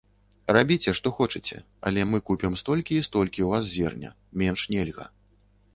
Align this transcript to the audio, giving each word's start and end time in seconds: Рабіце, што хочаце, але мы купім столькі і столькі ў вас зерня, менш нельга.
Рабіце, 0.55 0.93
што 0.99 1.11
хочаце, 1.17 1.57
але 1.89 2.07
мы 2.13 2.17
купім 2.31 2.53
столькі 2.63 2.93
і 3.01 3.05
столькі 3.09 3.41
ў 3.47 3.53
вас 3.53 3.63
зерня, 3.77 4.09
менш 4.43 4.61
нельга. 4.75 5.05